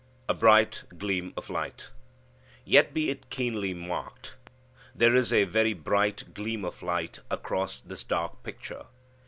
[0.27, 1.91] A Bright Gleam of Light.
[2.65, 4.33] Yet be it keenly marked,
[4.95, 8.87] there is a very bright gleam of light across this dark picture.